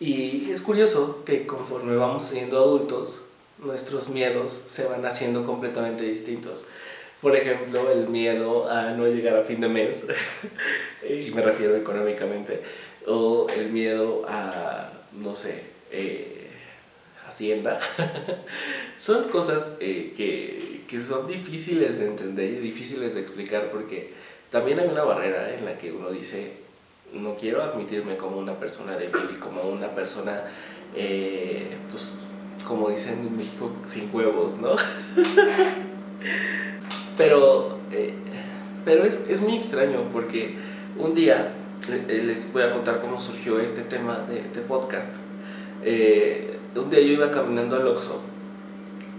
Y 0.00 0.50
es 0.50 0.60
curioso 0.60 1.22
que 1.24 1.46
conforme 1.46 1.96
vamos 1.96 2.24
siendo 2.24 2.58
adultos, 2.58 3.22
nuestros 3.58 4.08
miedos 4.08 4.50
se 4.50 4.84
van 4.86 5.04
haciendo 5.06 5.44
completamente 5.44 6.04
distintos. 6.04 6.66
Por 7.20 7.36
ejemplo, 7.36 7.88
el 7.90 8.08
miedo 8.08 8.68
a 8.68 8.90
no 8.92 9.06
llegar 9.06 9.36
a 9.36 9.42
fin 9.42 9.60
de 9.60 9.68
mes, 9.68 10.04
y 11.08 11.30
me 11.30 11.40
refiero 11.40 11.76
económicamente, 11.76 12.60
o 13.06 13.46
el 13.48 13.70
miedo 13.70 14.24
a, 14.28 14.92
no 15.12 15.34
sé, 15.34 15.62
eh, 15.90 16.38
Hacienda. 17.26 17.80
son 18.98 19.30
cosas 19.30 19.76
eh, 19.80 20.12
que, 20.14 20.82
que 20.86 21.00
son 21.00 21.26
difíciles 21.26 21.98
de 21.98 22.06
entender 22.06 22.52
y 22.52 22.56
difíciles 22.56 23.14
de 23.14 23.20
explicar 23.20 23.70
porque 23.70 24.12
también 24.50 24.80
hay 24.80 24.88
una 24.88 25.02
barrera 25.02 25.54
en 25.54 25.64
la 25.64 25.78
que 25.78 25.92
uno 25.92 26.10
dice, 26.10 26.52
no 27.14 27.36
quiero 27.36 27.62
admitirme 27.62 28.18
como 28.18 28.36
una 28.36 28.54
persona 28.54 28.96
débil 28.96 29.30
y 29.34 29.38
como 29.38 29.62
una 29.62 29.94
persona, 29.94 30.44
eh, 30.94 31.74
pues, 31.90 32.12
como 32.66 32.90
dicen 32.90 33.20
en 33.20 33.36
México, 33.36 33.72
sin 33.86 34.14
huevos, 34.14 34.56
¿no? 34.56 34.76
pero 37.16 37.78
eh, 37.92 38.12
pero 38.84 39.04
es, 39.04 39.20
es, 39.28 39.40
muy 39.40 39.56
extraño 39.56 40.08
porque 40.12 40.54
un 40.98 41.14
día 41.14 41.38
eh, 41.38 41.50
les 41.88 42.52
voy 42.52 42.62
a 42.62 42.72
contar 42.72 43.00
cómo 43.00 43.20
surgió 43.20 43.60
este 43.60 43.82
tema 43.82 44.18
de, 44.28 44.42
de 44.42 44.60
podcast. 44.60 45.16
un 45.80 46.90
día 46.90 47.00
yo 47.00 47.12
iba 47.12 47.30
caminando 47.30 47.76
al 47.76 47.86
Oxxo, 47.86 48.22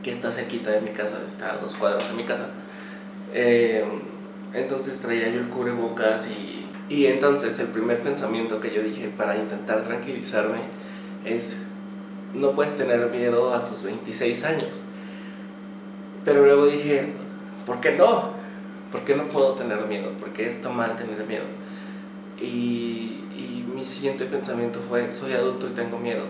que 0.02 0.12
está 0.12 0.32
cerquita 0.32 0.72
de 0.72 0.82
mi 0.82 0.90
casa, 0.90 1.22
está 1.26 1.54
a 1.54 1.58
dos 1.58 1.76
cuadras 1.76 2.10
de 2.10 2.16
mi 2.16 2.24
casa. 2.24 2.48
entonces 4.54 5.00
traía 5.00 5.30
yo 5.30 5.40
el 5.40 5.50
cubrebocas 5.50 6.28
y 6.28 6.64
y 6.90 7.06
entonces 7.08 7.58
el 7.60 7.68
primer 7.68 8.02
pensamiento 8.02 8.60
que 8.60 8.72
yo 8.74 8.82
dije 8.82 9.10
para 9.16 9.38
intentar 9.38 9.84
tranquilizarme 9.84 10.60
es, 11.26 11.64
no 12.34 12.52
puedes 12.52 12.76
tener 12.76 13.10
miedo 13.10 13.54
a 13.54 13.64
tus 13.64 13.84
26 13.84 14.44
años. 14.44 14.82
Pero 16.26 16.44
luego 16.44 16.66
dije, 16.66 17.08
¿por 17.66 17.80
qué 17.80 17.94
no? 17.94 18.34
¿Por 18.92 19.02
qué 19.02 19.16
no 19.16 19.30
puedo 19.30 19.54
tener 19.54 19.86
miedo? 19.86 20.12
¿Por 20.20 20.30
qué 20.34 20.48
está 20.48 20.70
mal 20.70 20.96
tener 20.96 21.26
miedo? 21.26 21.46
Y, 22.44 23.26
y 23.36 23.66
mi 23.74 23.86
siguiente 23.86 24.26
pensamiento 24.26 24.80
fue, 24.80 25.10
soy 25.10 25.34
adulto 25.34 25.68
y 25.68 25.72
tengo 25.72 25.98
miedo. 25.98 26.24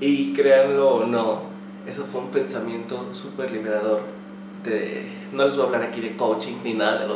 Y 0.00 0.32
créanlo 0.32 0.96
o 0.96 1.06
no, 1.06 1.42
eso 1.86 2.04
fue 2.04 2.20
un 2.20 2.28
pensamiento 2.28 3.12
súper 3.12 3.50
liberador. 3.50 4.02
No 5.32 5.44
les 5.44 5.56
voy 5.56 5.64
a 5.64 5.66
hablar 5.66 5.82
aquí 5.82 6.00
de 6.00 6.16
coaching 6.16 6.56
ni 6.62 6.74
nada 6.74 7.06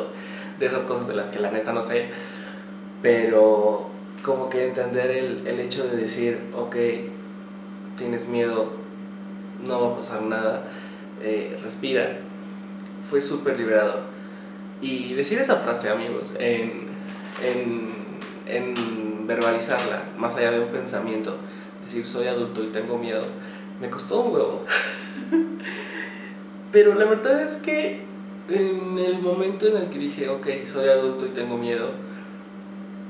de 0.59 0.67
esas 0.67 0.85
cosas 0.85 1.07
de 1.07 1.15
las 1.15 1.31
que 1.31 1.41
la 1.41 1.51
neta 1.51 1.73
no 1.73 1.83
sé, 1.83 2.07
pero 3.03 3.91
como 4.23 4.49
que 4.49 4.65
entender 4.65 5.11
el, 5.11 5.47
el 5.47 5.61
hecho 5.61 5.87
de 5.87 5.97
decir, 5.97 6.39
ok, 6.57 6.77
tienes 7.97 8.29
miedo, 8.29 8.73
no 9.67 9.81
va 9.81 9.93
a 9.93 9.95
pasar 9.97 10.23
nada, 10.23 10.65
eh, 11.23 11.57
respira, 11.63 12.19
fue 13.09 13.21
súper 13.21 13.59
liberador. 13.59 14.01
Y 14.81 15.15
decir 15.15 15.39
esa 15.39 15.57
frase, 15.57 15.91
amigos, 15.91 16.35
en, 16.39 16.89
en, 17.45 17.93
en, 18.47 19.27
verbalizarla, 19.27 20.03
más 20.19 20.37
allá 20.37 20.51
de 20.51 20.61
un 20.61 20.69
pensamiento, 20.69 21.37
decir 21.81 22.07
soy 22.07 22.27
adulto 22.27 22.63
y 22.63 22.69
tengo 22.69 22.99
miedo, 22.99 23.25
me 23.81 23.89
costó 23.89 24.21
un 24.21 24.35
huevo. 24.35 24.65
Pero 26.73 26.95
la 26.95 27.05
verdad 27.05 27.41
es 27.41 27.55
que 27.55 28.03
en 28.49 28.99
el 28.99 29.21
momento 29.21 29.67
en 29.67 29.77
el 29.77 29.89
que 29.89 29.99
dije, 29.99 30.29
ok, 30.29 30.47
soy 30.67 30.89
adulto 30.89 31.27
y 31.27 31.31
tengo 31.31 31.57
miedo, 31.57 31.91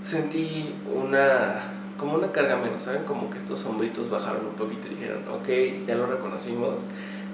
sentí 0.01 0.75
una, 0.95 1.73
como 1.99 2.15
una 2.17 2.31
carga 2.31 2.57
menos, 2.57 2.83
¿saben? 2.83 3.05
Como 3.05 3.31
que 3.31 3.39
estos 3.39 3.59
sombritos 3.59 4.11
bajaron 4.11 4.47
un 4.47 4.55
poquito 4.55 4.87
y 4.87 4.91
dijeron, 4.91 5.23
ok, 5.33 5.87
ya 5.87 5.97
lo 5.97 6.07
reconocimos, 6.07 6.83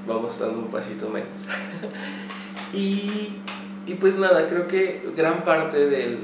vamos 0.07 0.39
dando 0.39 0.61
un 0.61 0.69
pasito 0.69 1.09
menos. 1.09 1.47
y, 2.73 3.41
y, 3.87 3.95
pues 3.95 4.17
nada, 4.17 4.47
creo 4.47 4.67
que 4.67 5.03
gran 5.17 5.45
parte 5.45 5.87
del, 5.87 6.19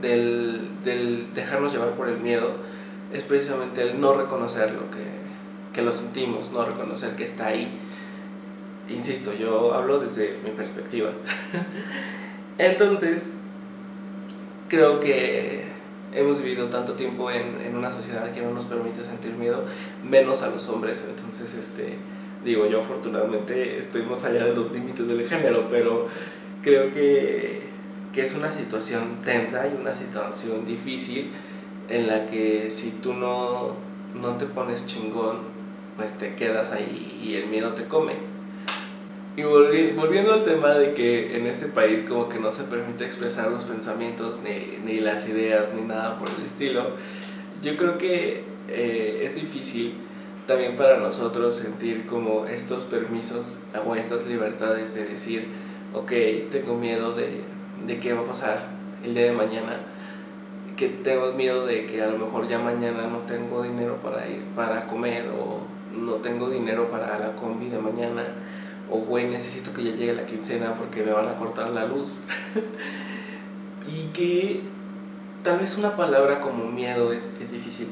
del, 0.00 0.60
del, 0.84 1.34
dejarnos 1.34 1.72
llevar 1.72 1.90
por 1.90 2.08
el 2.08 2.18
miedo 2.18 2.50
es 3.12 3.22
precisamente 3.22 3.82
el 3.82 4.00
no 4.00 4.14
reconocer 4.14 4.72
lo 4.72 4.90
que, 4.90 5.04
que 5.72 5.82
lo 5.82 5.92
sentimos, 5.92 6.50
no 6.52 6.64
reconocer 6.64 7.16
que 7.16 7.24
está 7.24 7.48
ahí 7.48 7.68
insisto, 8.88 9.32
yo 9.32 9.74
hablo 9.74 9.98
desde 9.98 10.38
mi 10.44 10.50
perspectiva. 10.50 11.10
Entonces, 12.58 13.32
creo 14.68 15.00
que 15.00 15.64
hemos 16.12 16.42
vivido 16.42 16.68
tanto 16.68 16.92
tiempo 16.92 17.30
en, 17.30 17.60
en, 17.60 17.76
una 17.76 17.90
sociedad 17.90 18.30
que 18.30 18.40
no 18.40 18.52
nos 18.52 18.66
permite 18.66 19.04
sentir 19.04 19.32
miedo, 19.32 19.64
menos 20.08 20.42
a 20.42 20.50
los 20.50 20.68
hombres. 20.68 21.04
Entonces, 21.08 21.54
este, 21.54 21.94
digo, 22.44 22.66
yo 22.66 22.78
afortunadamente 22.78 23.78
estoy 23.78 24.02
más 24.02 24.22
allá 24.24 24.44
de 24.44 24.54
los 24.54 24.70
límites 24.72 25.08
del 25.08 25.28
género, 25.28 25.66
pero 25.68 26.06
creo 26.62 26.92
que, 26.92 27.73
que 28.14 28.22
es 28.22 28.34
una 28.34 28.52
situación 28.52 29.18
tensa 29.24 29.66
y 29.66 29.76
una 29.78 29.94
situación 29.94 30.64
difícil 30.64 31.30
en 31.88 32.06
la 32.06 32.26
que 32.26 32.70
si 32.70 32.90
tú 32.90 33.12
no, 33.12 33.74
no 34.14 34.36
te 34.36 34.46
pones 34.46 34.86
chingón, 34.86 35.38
pues 35.96 36.12
te 36.12 36.34
quedas 36.34 36.70
ahí 36.70 37.20
y 37.22 37.34
el 37.34 37.46
miedo 37.46 37.72
te 37.72 37.84
come. 37.84 38.12
Y 39.36 39.42
volviendo 39.42 40.32
al 40.32 40.44
tema 40.44 40.74
de 40.74 40.94
que 40.94 41.36
en 41.36 41.48
este 41.48 41.66
país 41.66 42.02
como 42.02 42.28
que 42.28 42.38
no 42.38 42.52
se 42.52 42.62
permite 42.62 43.04
expresar 43.04 43.50
los 43.50 43.64
pensamientos 43.64 44.40
ni, 44.44 44.78
ni 44.84 45.00
las 45.00 45.28
ideas 45.28 45.72
ni 45.74 45.82
nada 45.82 46.16
por 46.16 46.28
el 46.30 46.44
estilo, 46.44 46.90
yo 47.62 47.76
creo 47.76 47.98
que 47.98 48.44
eh, 48.68 49.22
es 49.24 49.34
difícil 49.34 49.94
también 50.46 50.76
para 50.76 50.98
nosotros 50.98 51.56
sentir 51.56 52.06
como 52.06 52.46
estos 52.46 52.84
permisos 52.84 53.58
o 53.84 53.96
estas 53.96 54.26
libertades 54.26 54.94
de 54.94 55.04
decir, 55.04 55.48
ok, 55.94 56.12
tengo 56.50 56.76
miedo 56.76 57.12
de, 57.12 57.42
de 57.86 57.98
qué 57.98 58.12
va 58.12 58.22
a 58.22 58.24
pasar 58.24 58.58
el 59.04 59.14
día 59.14 59.24
de 59.24 59.32
mañana, 59.32 59.76
que 60.76 60.88
tengo 60.88 61.32
miedo 61.32 61.66
de 61.66 61.86
que 61.86 62.02
a 62.02 62.08
lo 62.08 62.18
mejor 62.18 62.48
ya 62.48 62.58
mañana 62.58 63.06
no 63.06 63.18
tengo 63.18 63.62
dinero 63.62 63.96
para 64.02 64.26
ir 64.28 64.42
para 64.56 64.86
comer 64.86 65.26
o 65.28 65.60
no 65.96 66.14
tengo 66.14 66.50
dinero 66.50 66.88
para 66.88 67.18
la 67.18 67.32
combi 67.32 67.68
de 67.68 67.78
mañana 67.78 68.24
o 68.90 68.98
güey, 68.98 69.28
necesito 69.28 69.72
que 69.72 69.82
ya 69.82 69.92
llegue 69.92 70.14
la 70.14 70.26
quincena 70.26 70.74
porque 70.74 71.02
me 71.02 71.12
van 71.12 71.28
a 71.28 71.36
cortar 71.36 71.70
la 71.70 71.86
luz. 71.86 72.20
y 73.88 74.06
que 74.12 74.60
tal 75.42 75.58
vez 75.58 75.76
una 75.76 75.96
palabra 75.96 76.40
como 76.40 76.70
miedo 76.70 77.12
es, 77.12 77.34
es 77.40 77.52
difícil, 77.52 77.88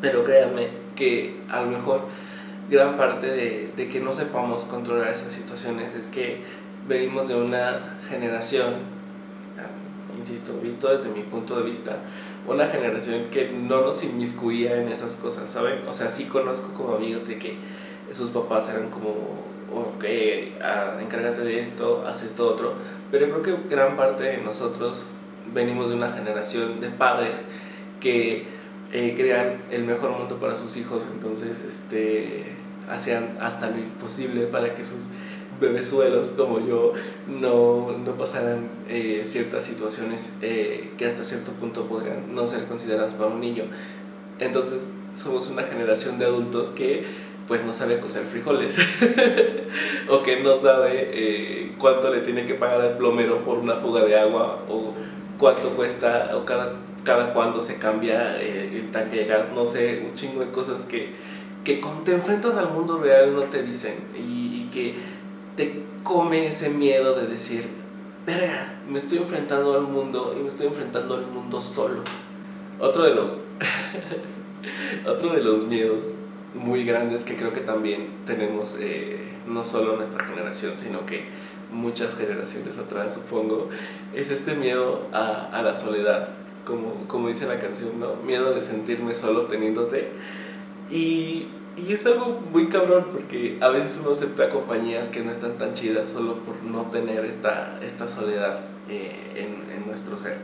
pero 0.00 0.24
créanme 0.24 0.68
que 0.96 1.36
a 1.50 1.60
lo 1.60 1.68
mejor 1.68 2.02
gran 2.70 2.96
parte 2.96 3.26
de, 3.26 3.70
de, 3.76 3.88
que 3.88 4.00
no 4.00 4.12
sepamos 4.12 4.64
controlar 4.64 5.10
esas 5.10 5.32
situaciones 5.32 5.94
es 5.94 6.06
que 6.06 6.42
venimos 6.88 7.28
de 7.28 7.36
una 7.36 7.98
generación, 8.08 8.74
ah, 9.58 10.16
insisto, 10.18 10.58
visto 10.62 10.88
desde 10.90 11.08
mi 11.10 11.22
punto 11.22 11.56
de 11.56 11.68
vista, 11.68 11.96
una 12.46 12.66
generación 12.66 13.24
que 13.30 13.50
no 13.50 13.80
nos 13.82 14.02
inmiscuía 14.02 14.80
en 14.80 14.88
esas 14.88 15.16
cosas, 15.16 15.48
¿saben? 15.48 15.86
O 15.88 15.94
sea, 15.94 16.10
sí 16.10 16.24
conozco 16.24 16.72
como 16.74 16.96
amigos 16.96 17.26
de 17.26 17.38
que 17.38 17.56
sus 18.12 18.30
papás 18.30 18.68
eran 18.68 18.90
como 18.90 19.54
ok, 19.74 20.04
ah, 20.62 20.98
encárgate 21.00 21.42
de 21.42 21.60
esto, 21.60 22.04
haz 22.06 22.22
esto 22.22 22.46
otro, 22.48 22.74
pero 23.10 23.26
creo 23.28 23.42
que 23.42 23.68
gran 23.68 23.96
parte 23.96 24.24
de 24.24 24.38
nosotros 24.38 25.04
venimos 25.52 25.90
de 25.90 25.96
una 25.96 26.10
generación 26.10 26.80
de 26.80 26.90
padres 26.90 27.44
que 28.00 28.44
eh, 28.92 29.14
crean 29.16 29.58
el 29.70 29.84
mejor 29.84 30.10
mundo 30.10 30.38
para 30.38 30.54
sus 30.56 30.76
hijos, 30.76 31.06
entonces 31.12 31.62
este, 31.62 32.44
hacían 32.88 33.36
hasta 33.40 33.70
lo 33.70 33.78
imposible 33.78 34.46
para 34.46 34.74
que 34.74 34.84
sus 34.84 35.08
bebesuelos 35.60 36.32
como 36.32 36.66
yo 36.66 36.92
no, 37.28 37.96
no 37.98 38.12
pasaran 38.12 38.68
eh, 38.88 39.22
ciertas 39.24 39.64
situaciones 39.64 40.32
eh, 40.42 40.90
que 40.98 41.06
hasta 41.06 41.24
cierto 41.24 41.52
punto 41.52 41.86
podrían 41.86 42.34
no 42.34 42.46
ser 42.46 42.64
consideradas 42.64 43.14
para 43.14 43.30
un 43.30 43.40
niño. 43.40 43.64
Entonces 44.38 44.88
somos 45.14 45.48
una 45.48 45.62
generación 45.62 46.18
de 46.18 46.26
adultos 46.26 46.70
que 46.70 47.04
pues 47.46 47.64
no 47.64 47.72
sabe 47.72 47.98
coser 47.98 48.24
frijoles 48.24 48.76
o 50.08 50.22
que 50.22 50.42
no 50.42 50.56
sabe 50.56 51.10
eh, 51.12 51.72
cuánto 51.78 52.10
le 52.10 52.20
tiene 52.20 52.44
que 52.44 52.54
pagar 52.54 52.80
al 52.80 52.96
plomero 52.96 53.44
por 53.44 53.58
una 53.58 53.74
fuga 53.74 54.04
de 54.04 54.18
agua 54.18 54.62
o 54.68 54.94
cuánto 55.38 55.70
cuesta 55.70 56.30
o 56.34 56.44
cada, 56.44 56.72
cada 57.04 57.32
cuándo 57.32 57.60
se 57.60 57.76
cambia 57.76 58.40
eh, 58.40 58.70
el 58.74 58.90
tanque 58.90 59.16
de 59.16 59.26
gas, 59.26 59.52
no 59.52 59.66
sé, 59.66 60.02
un 60.04 60.14
chingo 60.14 60.40
de 60.40 60.50
cosas 60.50 60.84
que, 60.84 61.10
que 61.64 61.80
cuando 61.80 62.02
te 62.02 62.12
enfrentas 62.12 62.56
al 62.56 62.70
mundo 62.70 62.96
real 62.96 63.34
no 63.34 63.42
te 63.42 63.62
dicen 63.62 63.94
y, 64.16 64.62
y 64.62 64.70
que 64.72 64.94
te 65.56 65.84
come 66.02 66.48
ese 66.48 66.70
miedo 66.70 67.14
de 67.14 67.26
decir, 67.26 67.68
verga, 68.26 68.74
me 68.88 68.98
estoy 68.98 69.18
enfrentando 69.18 69.74
al 69.74 69.82
mundo 69.82 70.34
y 70.36 70.42
me 70.42 70.48
estoy 70.48 70.66
enfrentando 70.66 71.14
al 71.14 71.26
mundo 71.26 71.60
solo. 71.60 72.02
Otro 72.80 73.04
de 73.04 73.14
los, 73.14 73.40
otro 75.06 75.32
de 75.32 75.42
los 75.42 75.64
miedos 75.64 76.14
muy 76.54 76.84
grandes 76.84 77.24
que 77.24 77.36
creo 77.36 77.52
que 77.52 77.60
también 77.60 78.08
tenemos 78.26 78.76
eh, 78.78 79.18
no 79.46 79.64
solo 79.64 79.96
nuestra 79.96 80.24
generación, 80.24 80.76
sino 80.76 81.04
que 81.06 81.24
muchas 81.72 82.16
generaciones 82.16 82.78
atrás, 82.78 83.14
supongo, 83.14 83.68
es 84.14 84.30
este 84.30 84.54
miedo 84.54 85.08
a, 85.12 85.50
a 85.52 85.62
la 85.62 85.74
soledad, 85.74 86.28
como, 86.64 87.06
como 87.08 87.28
dice 87.28 87.46
la 87.46 87.58
canción, 87.58 87.98
¿no? 87.98 88.16
Miedo 88.24 88.54
de 88.54 88.62
sentirme 88.62 89.14
solo 89.14 89.42
teniéndote. 89.42 90.10
Y, 90.90 91.48
y 91.76 91.92
es 91.92 92.06
algo 92.06 92.40
muy 92.52 92.68
cabrón 92.68 93.06
porque 93.10 93.58
a 93.60 93.68
veces 93.68 93.98
uno 94.00 94.12
acepta 94.12 94.48
compañías 94.48 95.08
que 95.08 95.20
no 95.22 95.32
están 95.32 95.58
tan 95.58 95.74
chidas 95.74 96.08
solo 96.08 96.38
por 96.40 96.62
no 96.62 96.82
tener 96.82 97.24
esta, 97.24 97.78
esta 97.82 98.08
soledad 98.08 98.60
eh, 98.88 99.32
en, 99.34 99.76
en, 99.76 99.86
nuestro 99.86 100.16
ser. 100.16 100.36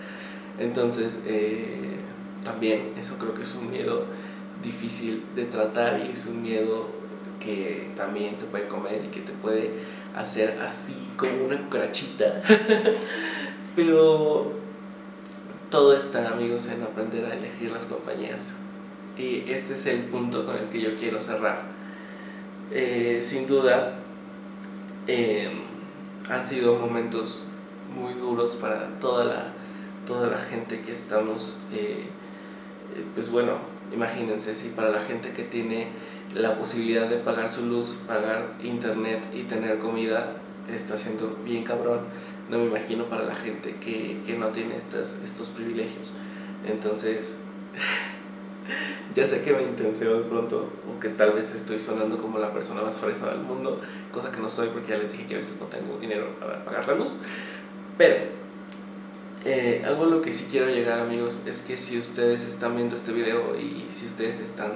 Entonces, 0.58 1.20
eh, 1.26 1.96
también 2.44 2.92
eso 2.98 3.16
creo 3.18 3.34
que 3.34 3.42
es 3.42 3.54
un 3.54 3.70
miedo 3.70 4.04
difícil 4.62 5.24
de 5.34 5.44
tratar 5.44 6.04
y 6.04 6.12
es 6.12 6.26
un 6.26 6.42
miedo 6.42 6.88
que 7.38 7.90
también 7.96 8.36
te 8.36 8.44
puede 8.46 8.66
comer 8.66 9.02
y 9.04 9.08
que 9.08 9.20
te 9.20 9.32
puede 9.32 9.70
hacer 10.16 10.58
así 10.62 10.96
como 11.16 11.44
una 11.46 11.58
cucarachita. 11.58 12.42
Pero 13.76 14.52
todo 15.70 15.94
está, 15.94 16.28
amigos, 16.28 16.66
en 16.68 16.82
aprender 16.82 17.24
a 17.24 17.34
elegir 17.34 17.70
las 17.70 17.86
compañías. 17.86 18.54
Y 19.20 19.44
este 19.50 19.74
es 19.74 19.84
el 19.84 19.98
punto 20.04 20.46
con 20.46 20.56
el 20.56 20.68
que 20.70 20.80
yo 20.80 20.96
quiero 20.96 21.20
cerrar. 21.20 21.60
Eh, 22.70 23.20
sin 23.22 23.46
duda, 23.46 23.98
eh, 25.06 25.50
han 26.30 26.46
sido 26.46 26.76
momentos 26.76 27.44
muy 27.94 28.14
duros 28.14 28.56
para 28.56 28.98
toda 28.98 29.26
la, 29.26 29.52
toda 30.06 30.28
la 30.28 30.38
gente 30.38 30.80
que 30.80 30.92
estamos, 30.92 31.58
eh, 31.74 32.06
pues 33.14 33.30
bueno, 33.30 33.58
imagínense 33.92 34.54
si 34.54 34.70
para 34.70 34.88
la 34.88 35.02
gente 35.02 35.32
que 35.32 35.42
tiene 35.42 35.88
la 36.34 36.56
posibilidad 36.56 37.06
de 37.06 37.16
pagar 37.16 37.50
su 37.50 37.66
luz, 37.66 37.98
pagar 38.06 38.54
internet 38.62 39.26
y 39.34 39.42
tener 39.42 39.78
comida, 39.78 40.36
está 40.72 40.96
siendo 40.96 41.36
bien 41.44 41.62
cabrón. 41.62 42.00
No 42.48 42.56
me 42.58 42.64
imagino 42.64 43.04
para 43.04 43.24
la 43.24 43.34
gente 43.34 43.74
que, 43.80 44.22
que 44.24 44.38
no 44.38 44.48
tiene 44.48 44.76
estas, 44.76 45.18
estos 45.22 45.50
privilegios. 45.50 46.14
Entonces, 46.66 47.36
ya 49.14 49.26
sé 49.26 49.42
que 49.42 49.52
me 49.52 49.62
intenseo 49.62 50.18
de 50.18 50.28
pronto, 50.28 50.68
o 50.88 51.00
que 51.00 51.08
tal 51.08 51.32
vez 51.32 51.54
estoy 51.54 51.78
sonando 51.78 52.18
como 52.18 52.38
la 52.38 52.52
persona 52.52 52.82
más 52.82 52.98
fresa 52.98 53.30
del 53.30 53.40
mundo, 53.40 53.80
cosa 54.12 54.30
que 54.30 54.40
no 54.40 54.48
soy 54.48 54.68
porque 54.68 54.90
ya 54.92 54.98
les 54.98 55.12
dije 55.12 55.26
que 55.26 55.34
a 55.34 55.38
veces 55.38 55.58
no 55.60 55.66
tengo 55.66 55.98
dinero 55.98 56.26
para 56.38 56.64
pagar 56.64 56.88
la 56.88 56.94
luz. 56.94 57.16
Pero, 57.96 58.16
eh, 59.44 59.82
algo 59.86 60.04
a 60.04 60.06
lo 60.06 60.20
que 60.20 60.32
sí 60.32 60.46
quiero 60.50 60.68
llegar 60.68 61.00
amigos 61.00 61.42
es 61.46 61.62
que 61.62 61.76
si 61.76 61.98
ustedes 61.98 62.44
están 62.44 62.76
viendo 62.76 62.96
este 62.96 63.12
video 63.12 63.56
y 63.56 63.86
si 63.90 64.06
ustedes 64.06 64.40
están 64.40 64.72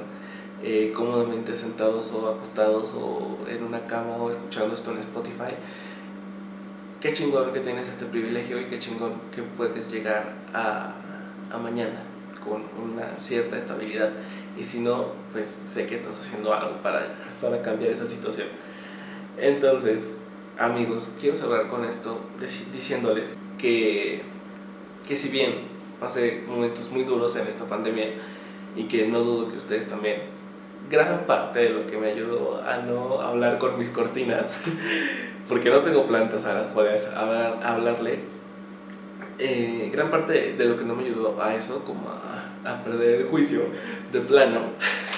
eh, 0.63 0.93
cómodamente 0.95 1.55
sentados 1.55 2.13
o 2.13 2.29
acostados 2.29 2.95
o 2.95 3.39
en 3.49 3.63
una 3.63 3.87
cama 3.87 4.17
o 4.17 4.31
escuchando 4.31 4.75
esto 4.75 4.93
en 4.93 4.99
Spotify, 4.99 5.55
qué 7.01 7.13
chingón 7.13 7.53
que 7.53 7.61
tienes 7.61 7.89
este 7.89 8.07
privilegio 8.07 8.59
y 8.59 8.65
qué 8.65 8.79
chingón 8.79 9.13
que 9.35 9.43
puedes 9.43 9.93
llegar 9.93 10.33
a, 10.55 10.95
a 11.53 11.59
mañana 11.59 12.14
con 12.45 12.63
una 12.83 13.19
cierta 13.19 13.57
estabilidad 13.57 14.11
y 14.59 14.63
si 14.63 14.81
no, 14.81 15.07
pues 15.33 15.63
sé 15.65 15.87
que 15.87 15.95
estás 15.95 16.19
haciendo 16.19 16.53
algo 16.53 16.77
para, 16.83 17.17
para 17.41 17.63
cambiar 17.63 17.91
esa 17.91 18.07
situación. 18.07 18.49
Entonces, 19.39 20.15
amigos, 20.59 21.11
quiero 21.21 21.37
cerrar 21.37 21.67
con 21.67 21.85
esto 21.85 22.21
diciéndoles 22.73 23.37
que, 23.59 24.23
que 25.07 25.17
si 25.17 25.29
bien 25.29 25.55
pasé 25.99 26.45
momentos 26.47 26.91
muy 26.91 27.05
duros 27.05 27.35
en 27.37 27.47
esta 27.47 27.65
pandemia 27.65 28.09
y 28.77 28.85
que 28.85 29.07
no 29.07 29.21
dudo 29.21 29.49
que 29.49 29.57
ustedes 29.57 29.89
también, 29.89 30.23
gran 30.91 31.27
parte 31.27 31.61
de 31.61 31.71
lo 31.71 31.87
que 31.87 31.97
me 31.97 32.09
ayudó 32.09 32.63
a 32.63 32.79
no 32.79 33.21
hablar 33.21 33.59
con 33.59 33.79
mis 33.79 33.91
cortinas, 33.91 34.61
porque 35.49 35.71
no 35.71 35.81
tengo 35.81 36.07
plantas 36.07 36.45
a 36.45 36.55
las 36.55 36.69
cuales 36.69 37.09
hablar, 37.09 37.61
hablarle, 37.65 38.19
eh, 39.39 39.91
gran 39.93 40.11
parte 40.11 40.55
de 40.55 40.65
lo 40.65 40.77
que 40.77 40.85
no 40.85 40.95
me 40.95 41.05
ayudó 41.05 41.41
a 41.43 41.55
eso, 41.55 41.85
como 41.85 42.09
a, 42.09 42.83
perder 42.83 43.21
el 43.21 43.27
juicio 43.27 43.61
de 44.11 44.21
plano, 44.21 44.61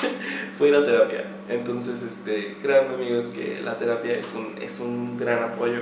fue 0.59 0.69
ir 0.69 0.75
a 0.75 0.83
terapia. 0.83 1.25
Entonces, 1.49 2.03
este, 2.03 2.57
créanme 2.61 2.95
amigos 2.95 3.31
que 3.31 3.61
la 3.61 3.77
terapia 3.77 4.15
es 4.15 4.35
un, 4.35 4.55
es 4.61 4.81
un 4.81 5.17
gran 5.17 5.43
apoyo. 5.43 5.81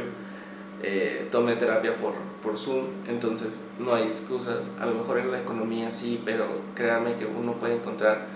Eh, 0.83 1.29
tomé 1.31 1.57
terapia 1.57 1.97
por, 1.97 2.13
por 2.43 2.59
Zoom, 2.59 2.85
entonces 3.09 3.65
no 3.79 3.95
hay 3.95 4.03
excusas. 4.03 4.71
A 4.79 4.85
lo 4.85 4.95
mejor 4.95 5.19
en 5.19 5.31
la 5.31 5.41
economía 5.41 5.91
sí, 5.91 6.21
pero 6.25 6.45
créanme 6.75 7.15
que 7.15 7.25
uno 7.25 7.55
puede 7.55 7.77
encontrar 7.77 8.27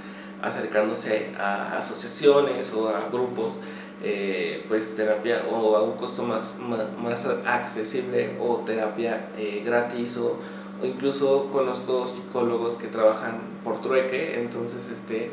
acercándose 0.40 1.30
a 1.38 1.76
asociaciones 1.76 2.72
o 2.72 2.88
a 2.88 3.08
grupos 3.10 3.58
eh, 4.02 4.64
pues 4.68 4.94
terapia 4.94 5.44
o 5.50 5.76
a 5.76 5.82
un 5.82 5.92
costo 5.92 6.22
más, 6.22 6.58
más, 6.60 7.26
accesible 7.46 8.30
o 8.40 8.58
terapia 8.58 9.30
eh, 9.36 9.62
gratis 9.64 10.16
o, 10.18 10.38
o, 10.80 10.86
incluso 10.86 11.50
conozco 11.50 12.06
psicólogos 12.06 12.76
que 12.76 12.86
trabajan 12.86 13.40
por 13.64 13.80
trueque 13.80 14.38
entonces 14.38 14.88
este 14.88 15.30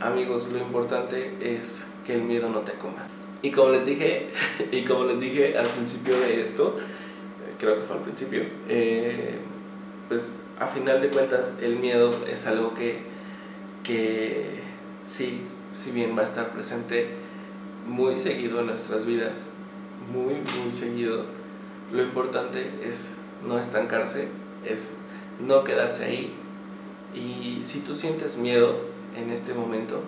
amigos 0.00 0.48
lo 0.52 0.58
importante 0.58 1.32
es 1.40 1.86
que 2.04 2.14
el 2.14 2.22
miedo 2.22 2.48
no 2.48 2.60
te 2.60 2.72
coma. 2.72 3.06
Y 3.42 3.50
como 3.52 3.70
les 3.70 3.86
dije 3.86 4.26
y 4.72 4.84
como 4.84 5.04
les 5.04 5.20
dije 5.20 5.56
al 5.56 5.66
principio 5.66 6.18
de 6.18 6.40
esto 6.40 6.76
creo 7.58 7.76
que 7.76 7.82
fue 7.82 7.96
al 7.96 8.02
principio 8.02 8.42
eh, 8.68 9.38
pues 10.08 10.34
a 10.58 10.66
final 10.66 11.00
de 11.00 11.10
cuentas 11.10 11.52
el 11.60 11.76
miedo 11.76 12.12
es 12.28 12.46
algo 12.46 12.74
que 12.74 12.98
que 13.84 14.62
sí 15.04 15.42
si 15.80 15.92
bien 15.92 16.16
va 16.16 16.22
a 16.22 16.24
estar 16.24 16.52
presente 16.52 17.27
muy 17.88 18.18
seguido 18.18 18.60
en 18.60 18.66
nuestras 18.66 19.04
vidas, 19.04 19.48
muy, 20.12 20.34
muy 20.60 20.70
seguido. 20.70 21.24
Lo 21.92 22.02
importante 22.02 22.70
es 22.84 23.14
no 23.46 23.58
estancarse, 23.58 24.28
es 24.64 24.94
no 25.40 25.64
quedarse 25.64 26.04
ahí. 26.04 26.34
Y 27.14 27.64
si 27.64 27.80
tú 27.80 27.94
sientes 27.94 28.36
miedo 28.36 28.76
en 29.16 29.30
este 29.30 29.54
momento, 29.54 30.02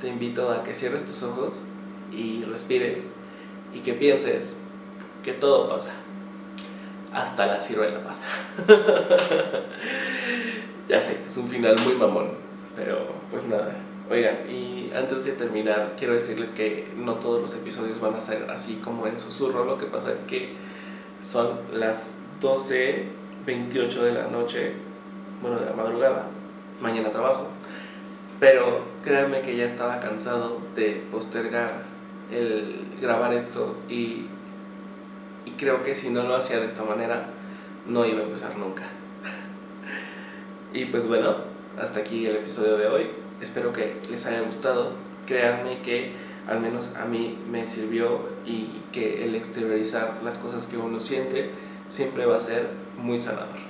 te 0.00 0.08
invito 0.08 0.50
a 0.50 0.62
que 0.62 0.72
cierres 0.72 1.04
tus 1.04 1.22
ojos 1.24 1.64
y 2.12 2.44
respires 2.44 3.02
y 3.74 3.80
que 3.80 3.94
pienses 3.94 4.54
que 5.24 5.32
todo 5.32 5.68
pasa. 5.68 5.92
Hasta 7.12 7.46
la 7.46 7.58
ciruela 7.58 8.02
pasa. 8.02 8.26
ya 10.88 11.00
sé, 11.00 11.18
es 11.26 11.36
un 11.36 11.48
final 11.48 11.76
muy 11.84 11.94
mamón, 11.94 12.30
pero 12.76 13.08
pues 13.30 13.46
nada. 13.46 13.87
Oigan, 14.10 14.38
y 14.48 14.90
antes 14.94 15.26
de 15.26 15.32
terminar, 15.32 15.92
quiero 15.98 16.14
decirles 16.14 16.52
que 16.52 16.88
no 16.96 17.14
todos 17.16 17.42
los 17.42 17.54
episodios 17.54 18.00
van 18.00 18.14
a 18.14 18.20
ser 18.22 18.50
así 18.50 18.76
como 18.82 19.06
en 19.06 19.18
susurro. 19.18 19.66
Lo 19.66 19.76
que 19.76 19.84
pasa 19.84 20.10
es 20.10 20.22
que 20.22 20.54
son 21.20 21.60
las 21.74 22.14
12.28 22.40 24.00
de 24.00 24.12
la 24.12 24.28
noche, 24.28 24.72
bueno, 25.42 25.58
de 25.58 25.66
la 25.66 25.72
madrugada. 25.74 26.24
Mañana 26.80 27.10
trabajo. 27.10 27.48
Pero 28.40 28.80
créanme 29.02 29.42
que 29.42 29.56
ya 29.56 29.66
estaba 29.66 30.00
cansado 30.00 30.58
de 30.74 31.02
postergar 31.12 31.82
el 32.32 32.80
grabar 33.02 33.34
esto 33.34 33.76
y, 33.90 34.26
y 35.44 35.50
creo 35.58 35.82
que 35.82 35.94
si 35.94 36.08
no 36.08 36.22
lo 36.22 36.34
hacía 36.34 36.60
de 36.60 36.66
esta 36.66 36.82
manera, 36.82 37.28
no 37.86 38.06
iba 38.06 38.20
a 38.20 38.24
empezar 38.24 38.56
nunca. 38.56 38.84
y 40.72 40.86
pues 40.86 41.06
bueno, 41.06 41.36
hasta 41.78 42.00
aquí 42.00 42.26
el 42.26 42.36
episodio 42.36 42.78
de 42.78 42.86
hoy 42.86 43.27
espero 43.40 43.72
que 43.72 43.96
les 44.10 44.26
haya 44.26 44.40
gustado. 44.40 44.92
Créanme 45.26 45.80
que 45.82 46.12
al 46.48 46.60
menos 46.60 46.94
a 46.96 47.04
mí 47.04 47.38
me 47.50 47.64
sirvió 47.66 48.20
y 48.46 48.80
que 48.92 49.24
el 49.24 49.34
exteriorizar 49.34 50.20
las 50.24 50.38
cosas 50.38 50.66
que 50.66 50.78
uno 50.78 50.98
siente 50.98 51.50
siempre 51.88 52.24
va 52.24 52.36
a 52.36 52.40
ser 52.40 52.68
muy 52.96 53.18
sanador. 53.18 53.68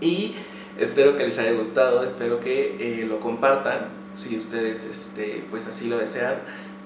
Y 0.00 0.34
espero 0.78 1.16
que 1.16 1.24
les 1.24 1.38
haya 1.38 1.52
gustado, 1.52 2.04
espero 2.04 2.40
que 2.40 2.76
eh, 2.78 3.06
lo 3.06 3.20
compartan 3.20 3.88
si 4.12 4.36
ustedes 4.36 4.84
este, 4.84 5.44
pues 5.50 5.66
así 5.66 5.88
lo 5.88 5.98
desean. 5.98 6.36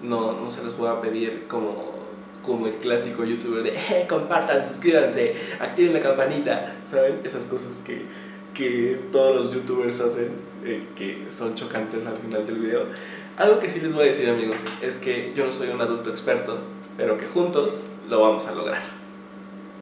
No, 0.02 0.40
no 0.40 0.50
se 0.50 0.62
los 0.62 0.78
voy 0.78 0.88
a 0.88 1.00
pedir 1.00 1.46
como, 1.48 1.92
como 2.44 2.68
el 2.68 2.74
clásico 2.74 3.24
youtuber 3.24 3.62
de 3.64 3.70
eh, 3.70 4.06
compartan, 4.08 4.66
suscríbanse, 4.66 5.34
activen 5.60 5.92
la 5.94 6.00
campanita, 6.00 6.76
¿saben? 6.84 7.20
Esas 7.24 7.44
cosas 7.44 7.80
que 7.80 8.02
que 8.54 9.00
todos 9.12 9.36
los 9.36 9.54
youtubers 9.54 10.00
hacen, 10.00 10.30
eh, 10.64 10.84
que 10.96 11.26
son 11.30 11.54
chocantes 11.54 12.06
al 12.06 12.18
final 12.18 12.46
del 12.46 12.58
video. 12.58 12.86
Algo 13.36 13.58
que 13.58 13.68
sí 13.68 13.80
les 13.80 13.94
voy 13.94 14.04
a 14.04 14.06
decir 14.06 14.28
amigos 14.28 14.60
es 14.82 14.98
que 14.98 15.32
yo 15.34 15.44
no 15.44 15.52
soy 15.52 15.68
un 15.68 15.80
adulto 15.80 16.10
experto, 16.10 16.58
pero 16.96 17.16
que 17.16 17.26
juntos 17.26 17.86
lo 18.08 18.20
vamos 18.20 18.46
a 18.46 18.54
lograr. 18.54 18.99